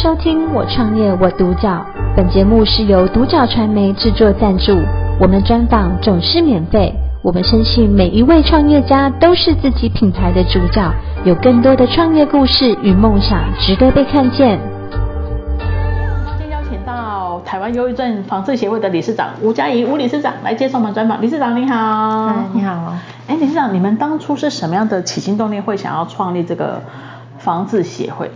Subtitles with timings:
[0.00, 1.84] 收听我创业我独角，
[2.16, 4.78] 本节目是由独角传媒制作赞助，
[5.20, 6.94] 我们专访总是免费。
[7.20, 10.88] 我们相信每一位创业家都是自己品牌的主角，
[11.24, 14.60] 有更多的创业故事与梦想值得被看见。
[15.58, 21.20] 今天邀请到台湾忧郁症防治协会的理事长吴佳怡吴理事长来接受我们专访。
[21.20, 22.94] 理事长你好，嗨，你好。
[23.26, 26.80] 哎，理事长，你们当初是什么样的起心动念会想要创立这个
[27.38, 28.30] 防治协会？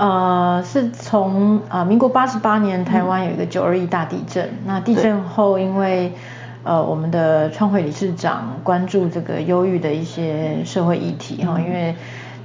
[0.00, 6.14] 呃，是从呃民国八十八年台湾有一个九二一大地震，嗯、那地震后因为
[6.64, 11.94] 呃我们的创会理事长关注这个忧郁的一些社会议题哈、嗯，因为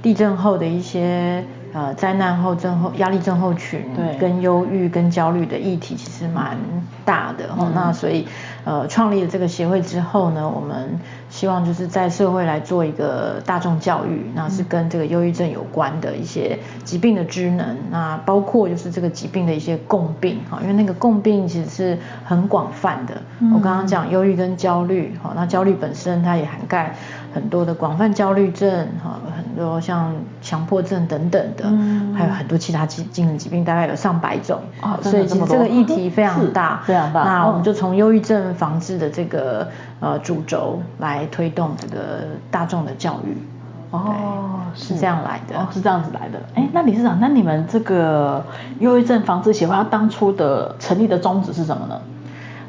[0.02, 6.58] 地震后的一些呃灾难后症候压力症候群，对，跟忧郁跟焦虑的议题其实蛮
[7.06, 8.28] 大的哈、嗯，那所以
[8.64, 11.00] 呃创立了这个协会之后呢，我们。
[11.36, 23.20] 希望就是在社会来做一个大众教育，那是跟这个忧郁症有关的一些疾病的知能，那包括就是这个疾病的一些共病哈，因为那个共病其实是很广泛的。
[23.52, 26.96] 我刚刚讲忧郁跟焦虑哈，那焦虑本身它也涵盖
[27.34, 31.64] 很多的广泛焦虑症哈，很多像强迫症等等的，
[32.16, 37.24] 还有很多其他精精神疾病，大概有上百种啊，所以其实这个议题非常大，非常大。
[37.24, 39.68] 那我们就从忧郁症防治的这个
[40.00, 41.25] 呃主轴来。
[41.26, 43.36] 推动这个大众的教育，
[43.90, 46.40] 哦，是这样来的，哦，是这样子来的。
[46.54, 48.44] 哎，那理事长，那你们这个
[48.80, 52.00] 忧郁症防治协会，它当初的成立的宗旨是什么呢？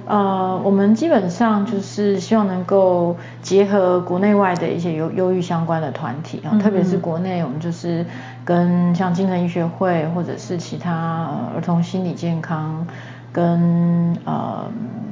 [0.09, 8.05] 呃，我们基本上就是希望能够结合国内外的一些忧忧郁相关的团体啊，特别是国内，我们就是
[8.45, 12.87] 跟像精神医学会或者是其他儿童心理健康。
[13.37, 14.65] 跟呃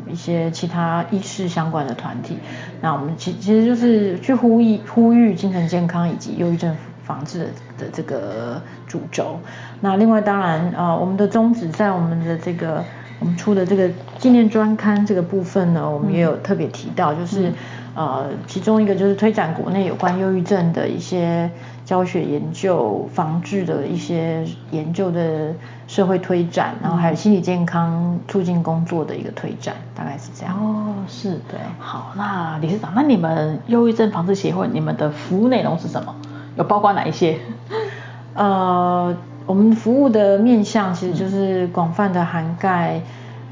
[0.10, 2.40] 一些其他医事相关的团体，
[2.82, 7.46] 那我们其其实就是去呼吁呼吁精神健康以及忧郁症防治的
[7.78, 9.40] 的这个主轴。
[9.80, 12.84] 那另外当然呃我们的宗旨在我们的这个
[13.20, 17.54] 我们出的这个纪念专刊这个部分呢，我们也有特别提到，就是、嗯、
[17.96, 21.50] 呃其中一个就是推展国内有关忧郁症的一些
[21.86, 25.54] 教学研究、防治的一些研究的。
[25.88, 30.56] 社会推展，然后还有心理健康促进工作的一个推展，大概是这样。
[30.56, 31.60] 哦，是对。
[31.78, 36.16] 好，那理事长，那你们忧郁症防治协会，你们的服务内容是什么？
[36.58, 37.38] 有包括哪一些？
[38.34, 43.00] 呃，我们服务的面向其实就是广泛的涵盖，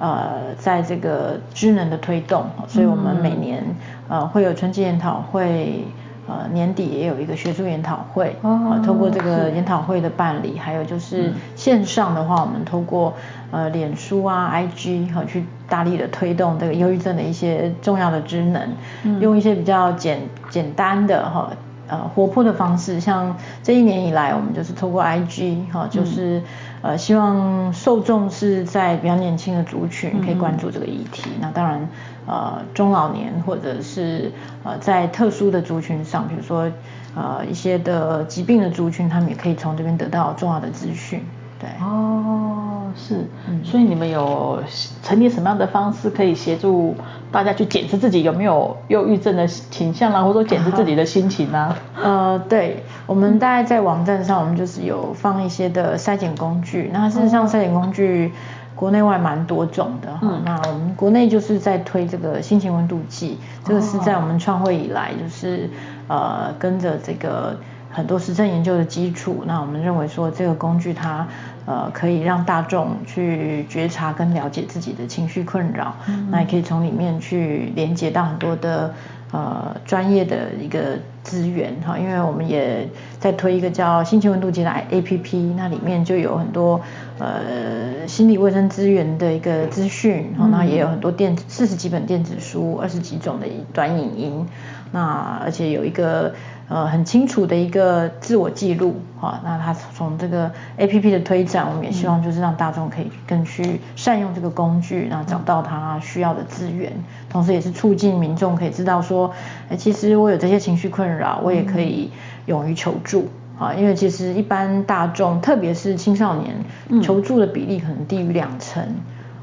[0.04, 3.64] 呃，在这个知能的推动，所以我们每年
[4.10, 5.86] 呃会有春季研讨会。
[6.26, 13.14] 呃，年底也有一个学术研讨会，呃，透过这个研讨会的办理，还有就是线上的话，我们通过
[13.52, 18.70] 呃脸书啊、IG 哈，去大力的推动这个忧郁症的一些重要的职能，
[19.04, 21.58] 嗯、用一些比较简简单的哈呃
[21.98, 26.42] 活泼的方式，像这一年以来，我们就是透过 IG 哈，就是
[26.82, 31.88] 呃希望受众是在比较年轻的族群可以关注这个议题，嗯、那当然。
[32.26, 34.32] 呃，中老年或者是
[34.64, 36.72] 呃，在特殊的族群上，比如说
[37.18, 41.22] 呃一些的疾病的族群，他们也可以从这边得到重要的资讯。
[41.60, 42.53] 对，哦，
[42.96, 44.62] 是，嗯，所以你们有
[45.02, 46.96] 成立什么样的方式可以协助
[47.32, 51.76] 大家去检测自己有没有忧郁症的倾向啦，或者说检测自己的心情呢？
[52.02, 58.32] 呃，对，我们大概在网站上，我们就是有放一些的筛检工具，那事实上筛检工具。
[58.76, 65.70] 国内外蛮多种的哈、嗯，那我们国内就是在推这个心情温度计，这个是在我们创会以来就是
[66.08, 67.56] 呃跟着这个
[67.94, 71.26] 很多实证研究的基础，那我们认为说这个工具它
[71.66, 78.94] 呃可以让大众去觉察跟了解自己的情绪困扰，嗯、那也可以从里面去连接到很多的。
[79.34, 82.88] 呃，专业的一个资源哈，因为我们也
[83.20, 86.80] 在推一个叫心情温度计的 APP，那里面就有很多
[87.18, 94.48] 呃心理卫生资源的一个资讯，然后那也有很多电子四十几本电子书，二十几种的短影音，
[94.94, 96.34] 那而且有一个。
[96.70, 106.92] 呃，很清楚的一个自我记录，哈，那它从这个 APP 的推展，我们也希望就是让大众可以更去善用这个工具，然后找到他需要的资源，
[107.30, 109.30] 同时也是促进民众可以知道说，
[109.70, 112.10] 哎，其实我有这些情绪困扰，我也可以
[112.46, 113.28] 勇于求助，
[113.60, 116.56] 啊，因为其实一般大众，特别是青少年，
[117.04, 118.82] 求助的比例可能低于两成。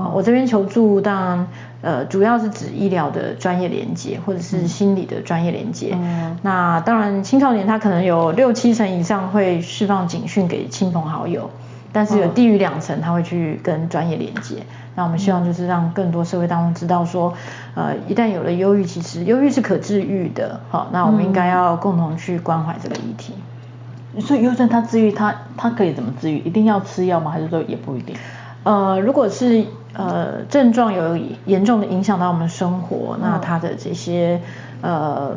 [0.09, 1.47] 我这边求助，当然，
[1.83, 5.97] 呃，主要是指医疗的专业连接，或者是心理的专业连接。
[6.01, 6.37] 嗯。
[6.43, 11.51] 那当然，青少年他可能有六七成以上会释放警讯给亲朋好友，
[11.93, 14.57] 但是有低于两成他会去跟专业连结。
[14.97, 17.33] 那我们希望就是让更多社会大众知道说，
[17.75, 20.61] 呃，一旦有了忧郁，其实忧郁是可治愈的。
[20.69, 23.35] 好，那我们应该要共同去关怀这个议题。
[24.21, 26.39] 所以忧郁症它治愈它它可以怎么治愈？
[26.39, 27.31] 一定要吃药吗？
[27.31, 28.15] 还是说也不一定？
[28.65, 29.65] 呃，如果是
[29.95, 34.41] 呃症状有严重的影响到我们生活，嗯、那它的这些
[34.83, 35.37] 呃。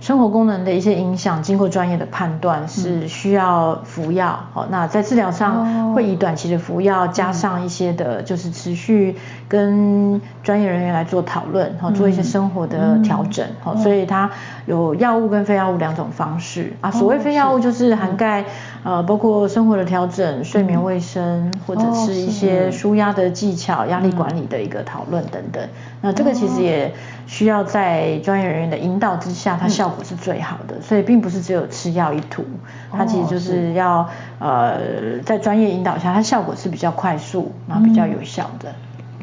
[0.00, 4.36] 生活功能的一些影响，经过专业的判断是需要服药。
[4.52, 9.16] 好、嗯，那在治疗上会以短期的服药，加上一些的，就是持续
[9.46, 13.46] 跟专业人员来做讨论，好、嗯，做一些生活的调整。
[13.60, 14.28] 好、嗯，所以它
[14.66, 16.90] 有药物跟非药物两种方式啊。
[16.90, 18.44] 所谓非药物就是涵盖、嗯、
[18.84, 25.62] 呃，包括生活的调整、睡眠卫生，嗯、或者是一些舒压的技巧、压力管理的一个讨论等等。
[26.00, 26.92] 那这个其实也
[27.28, 30.80] 需要在专业人员的引导之下，它效果是最好的。
[30.80, 32.44] 所以并不是只有吃药一途，
[32.90, 34.08] 它其实就是要
[34.40, 34.80] 呃
[35.24, 38.72] 在专业引导下，它效果是比较快速，然后比较有效的。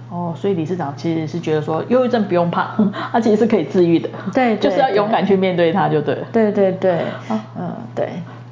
[0.10, 2.72] 哦，所以理事长其实是觉得说，忧郁症不用怕，
[3.12, 4.10] 它其实是可以治愈的。
[4.34, 6.26] 对， 就是要勇敢去面对它就对了。
[6.32, 7.04] 对对对，
[7.58, 8.10] 嗯对。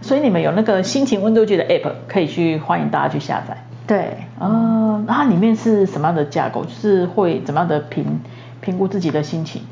[0.08, 3.58] 所以你们有那个心情温度计的 App 可以去欢迎大家去下载。
[3.86, 6.64] 对，嗯，那它里面是什么样的架构？
[6.64, 8.22] 就是会怎么样的评
[8.62, 9.64] 评估自己的心情？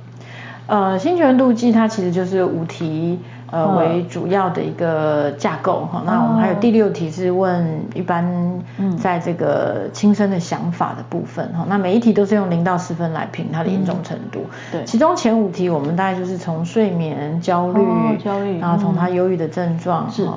[0.68, 3.18] 呃，心情温度计它其实就是五题
[3.52, 6.04] 呃为主要的一个架构哈。
[6.06, 8.26] 那我们还有第六题是问一般
[8.98, 11.66] 在这个亲身的想法的部分哈。
[11.68, 14.46] 那每一题都是用零到十分来评它的严重程度。
[14.72, 20.28] 对，其中前五题我们大概就是从睡眠、焦虑、焦虑，然后从他忧郁的症状是。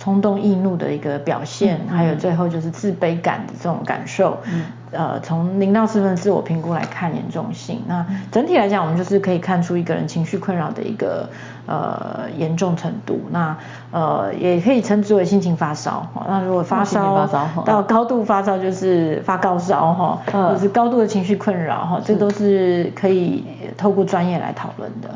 [0.00, 7.82] 冲动易怒的一个表现，嗯、还有最后就是自卑感的这种感受，嗯、呃，从零到四分自我评估来看严重性。
[7.86, 11.28] 那整体来讲，我们就是可以看出一个人情绪困扰的一个
[11.66, 13.20] 呃严重程度。
[13.30, 13.54] 那
[13.90, 16.06] 呃也可以称之为心情发烧。
[16.26, 17.26] 那如果发烧
[17.66, 23.44] 到高度发烧，就是发高烧哈，嗯、就是高度的情绪困扰哈，这都是可以
[23.76, 25.10] 透过专业来讨论的。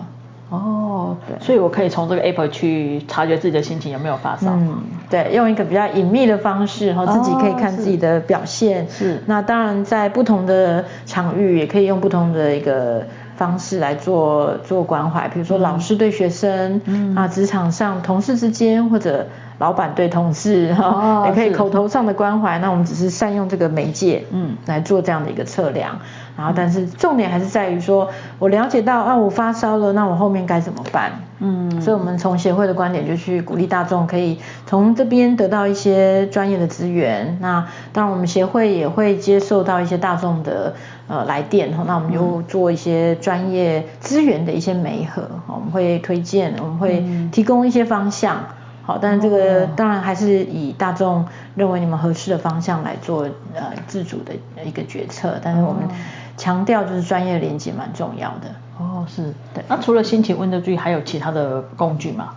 [0.50, 4.50] 哦，对，所以我可以从这个 app 去察觉自己的心情有没有发烧。
[4.52, 8.88] 嗯，对，用一个比较隐秘的方式，然后自己可以看自己的表现。
[8.88, 13.02] 是，那当然在不同的场域也可以用不同的一个
[13.36, 19.26] 方式来做做关怀，比如说老师对学生，嗯，啊，职场上同事之间或者。
[19.58, 22.58] 老板对同事哈，哦、也可以口头上的关怀。
[22.58, 25.98] 那我们只是善用这个媒介，嗯，来做这样的一个测量。
[26.36, 28.10] 然后，但是重点还是在于说，
[28.40, 31.12] 我了解到啊，我发烧了，那我后面该怎么办？
[31.38, 37.38] 嗯，所以我们从协会的观点就去鼓励大众可以从这边得到一些专业的资源。
[37.40, 40.74] 那当然，我们协会也会接受到一些大众的
[41.06, 48.38] 呃来电，那我们就做一些专业资源的一些媒合，我们会推荐，我们会提供一些方向。
[48.86, 53.22] 好，但是这个当然还是以大众认为你们合适的方向来做
[53.54, 55.88] 呃自主的一个决策，但是我们
[56.36, 58.48] 强调就是专业连接蛮重要的。
[58.78, 59.32] 哦，是。
[59.54, 59.64] 对。
[59.68, 62.34] 那除了心情温度计，还有其他的工具吗？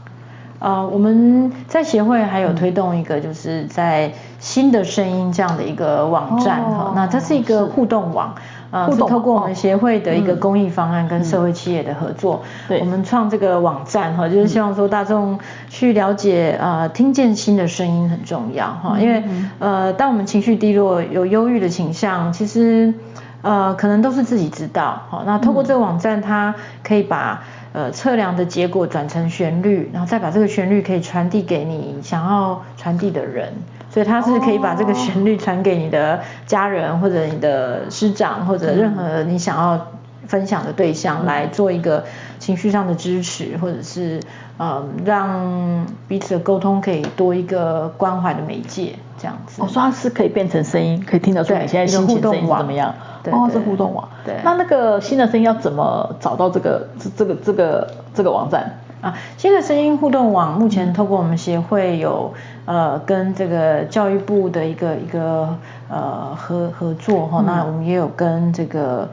[0.59, 8.33] 呃，我们在协会还有推动一个，就是在新的声音这样的一个网站哈，哦、那它是一个互动网。
[8.69, 12.77] 呃，是透过我们协会的一个公益方案跟社会企业的合作，嗯。
[12.77, 19.23] 嗯、我们创这个网站哈，就是希望说大众去了解呃，听见新的声音很重要哈，因为
[19.59, 22.93] 呃，当我们情绪低落、有忧郁的倾向，其实
[23.41, 25.23] 呃，可能都是自己知道哈。
[25.25, 26.53] 那透过这个网站，它
[26.83, 33.53] 可以把呃测量的结果转成旋律，然后再把这个旋律可以传递给你想要传递的人。
[33.97, 39.87] 所以他是可以把这个旋律传给你的家人，或者你的师长，或者任何你想要
[40.27, 42.04] 分享的对象，来做一个
[42.37, 44.21] 情绪上的支持，或者是
[44.59, 49.59] 嗯，让彼此的沟通可以多一个关怀的媒介，这样子。
[49.63, 52.94] 我说它是可以变成声音，可以听得出你现在心情声音怎么样？
[53.23, 54.07] 对，哦，是互动网。
[54.23, 54.35] 对。
[54.44, 58.80] 那那个新的声音要怎么找到这个这个这个这个网站？
[59.01, 62.33] 啊，新的声音互动网目前透过我们协会有
[62.66, 65.56] 呃跟这个教育部的一个一个
[65.87, 69.07] 呃合合作哈，嗯、那我们也有跟这个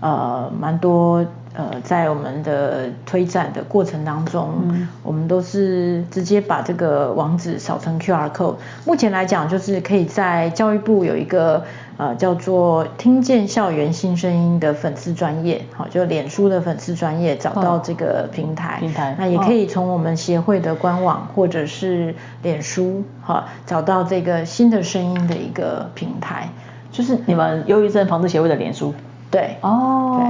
[0.00, 1.22] 呃蛮多
[1.56, 8.56] 呃在我们的推展的过程当中，嗯、我们都是直接把这个网址扫成 QR code。
[8.84, 11.64] 目前来讲，就是可以在教育部有一个。
[11.98, 26.50] 呃，叫做听见校园新声音的粉丝专业，好，就脸书的粉丝专业找到这个平台，平台，那也可以从我们协会的官网或者是脸书，好，找到这个新的声音的一个平台，
[26.92, 28.92] 就是你们忧郁症防治协会的脸书，
[29.30, 30.26] 对，哦，对，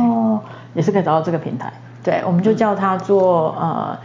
[0.76, 1.72] 也是可以找到这个平台，
[2.04, 3.98] 对，我们就叫它做呃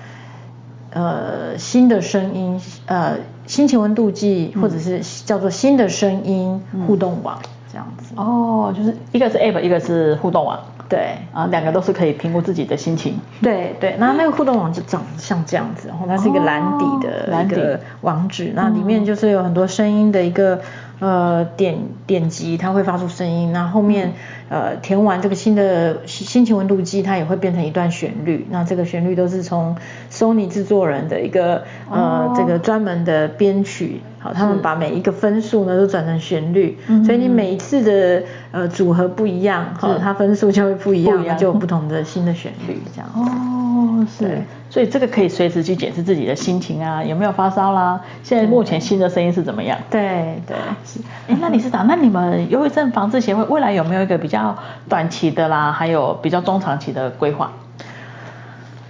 [0.94, 3.18] 呃新的声音，呃。
[3.48, 7.38] 心情温度计，或者是叫做新的声音互动网，
[7.70, 8.13] 这样子。
[8.16, 10.58] 哦，就是一个是 App，一个是互动网。
[10.88, 13.20] 对，啊，两个都是可以评估自己的心情。
[13.42, 20.62] 对对，那那个互动网就长像这样子，然后它是一个蓝底的一个网址，哦、那里面就是有很多声音的一个。
[21.01, 24.13] 呃，点点击它会发出声音，那后面
[24.50, 28.46] 呃填完这个新的心情温度计，它也会变成一段旋律。
[28.51, 29.75] 那这个旋律都是从
[30.12, 41.36] Sony 制作人的一个呃、哦、这个专门的编曲，好，他们把每一个分数呢都转成旋律，所以你每一次的呃组合不一样，好，它分数就会不一样，不一样。
[41.36, 43.10] 就有不同的新的旋律这样。
[43.15, 43.61] 哦，
[44.08, 44.41] 是。
[44.70, 48.00] 所以这个可以随时去检视自己的心情啊，有没有发烧啦？
[48.24, 49.77] 现在目前新的声音是怎么样？
[49.89, 50.55] 对对
[50.86, 51.01] 是。
[51.27, 54.55] 哎，那理事长，那你们忧郁症防治协会未来有没有一个比较
[54.88, 57.51] 短期的啦，还有比较中长期的规划？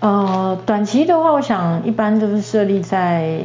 [0.01, 3.39] 呃，短期的话，我想一般都是设立在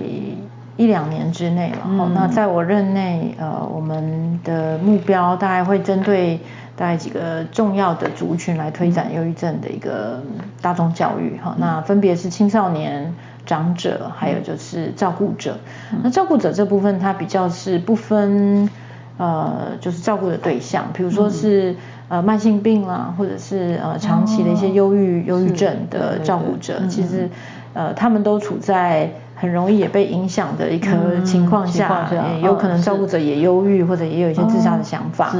[0.76, 1.78] 一两年之内了。
[1.86, 2.12] 嗯。
[2.14, 6.38] 那在我任内，呃，我们的目标大概会针对。
[6.76, 10.22] 大概几个重要的族群来推展忧郁症的一个
[10.60, 13.14] 大众教育哈，那分别是青少年、
[13.46, 15.58] 长者，还有就是照顾者。
[16.02, 18.68] 那照顾者这部分，它比较是不分
[19.16, 21.74] 呃，就是照顾的对象，比如说是
[22.08, 27.30] 呃慢性病啦，或者是呃长期的一些忧郁忧郁症的照顾者，其实
[27.72, 35.34] 呃他们都处在很容易也被影响的一个情况下，也有可能照顾者也忧郁，或者也有一些自杀的想法。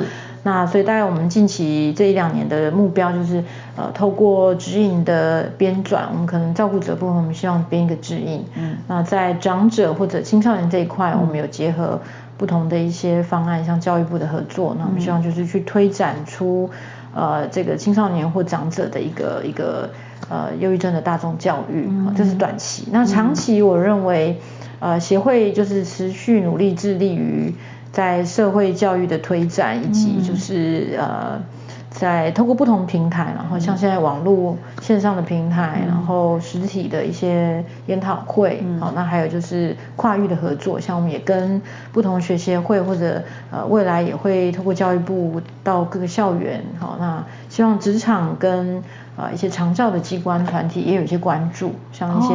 [0.47, 3.43] 那所以大概我们近期这一两年的目标就是，
[3.75, 8.45] 呃，透过指引的编撰，我们可能照顾者部分，我们希望编一个指引。
[8.55, 8.77] 嗯。
[8.87, 12.01] 那在长者或者青少年这一块，嗯、我们有结合
[12.39, 16.71] 不同的一些方案，像教育部的合作，那我们希望就是去推展出，
[17.13, 19.91] 呃，这个青少年或长者的一个一个
[20.29, 22.87] 呃忧郁症的大众教育，嗯、这是短期。
[22.93, 24.39] 那长期我认为，
[24.79, 27.53] 呃，协会就是持续努力致力于。
[27.97, 31.43] 在社会教育的推展，以及就是、嗯、呃，
[31.89, 48.83] 在透过不同平台，然后像现在网络线上的平台，嗯、然后实体的一些研讨会，好、嗯，那还有就是跨域的合作，像我们也跟不同学协会或者呃未来也会透过教育部到各个校园，好，那希望职场跟
[49.17, 52.35] 呃一些长照的机关团体也有一些关注，像一些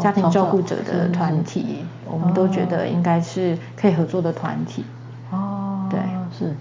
[0.00, 4.84] 家庭照顾者的团体，哦、我们都觉得应该是可以合作的团体。
[5.90, 6.00] 对，
[6.36, 6.54] 是，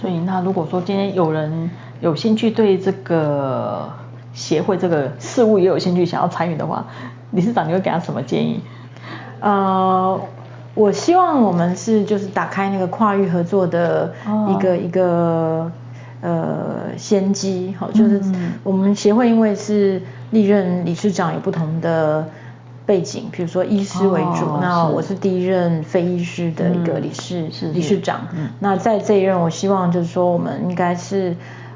[0.00, 3.88] 所以那如果说今天有人有兴趣对这个
[4.32, 6.84] 协会这个事务也有兴趣，想要参与的话，
[7.30, 8.60] 理事长你会给他什么建议？
[9.40, 10.20] 呃，
[10.74, 14.12] 我希望我们是就是打开那个跨域合作的
[14.48, 15.72] 一个、哦、一个
[16.20, 18.20] 呃先机，好，就是
[18.62, 22.26] 我们协会因为是历任理事长有不同的。
[22.86, 28.28] 背景，比如说医师为主，哦、那我是第一任非医师的一个理事、嗯、理事长。
[28.34, 31.34] 嗯、那在这一任，我希望就是说，我们应该是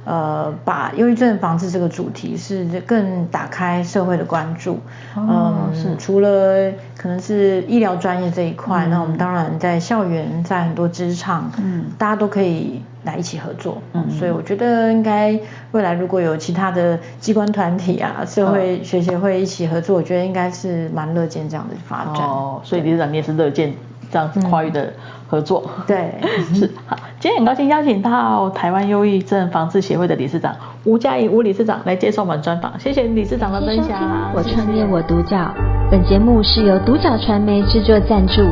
[0.09, 4.81] 呃，把忧郁症防治这个主题是更打开社会的关注。
[5.15, 12.81] 哦、嗯，是除了可能是医疗专业这一块，嗯、那我们当然在校园，在很多职场，嗯，大家都可以。
[13.05, 15.38] 来一起合作，嗯，所以我觉得应该
[15.71, 22.27] 未来如果有其他的机关团体啊，社会学协会一起合作，我觉得应该是蛮乐见这样的发展。
[22.27, 23.73] 哦，所以理事长你也是乐见
[24.11, 24.93] 这样子跨域的
[25.28, 25.62] 合作。
[25.66, 26.14] 嗯、对，
[26.54, 34.32] 是好，今天很高兴邀请到台湾忧郁症防治协会的理事长吴佳怡吴理事长来接受我们专访，谢谢理事长的分享。
[34.35, 35.54] 我创业我独角，
[35.90, 38.42] 本节目是由独角传媒制作赞助，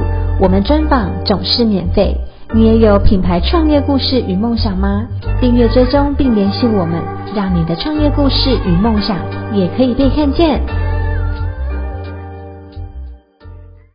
[0.41, 2.17] 我们专访总是免费。
[2.55, 5.05] 你也有品牌创业故事与梦想吗？
[5.41, 7.03] 订阅追踪并联系我们，
[7.35, 9.17] 让你的创业故事与梦想
[9.53, 10.61] 也可以被看见。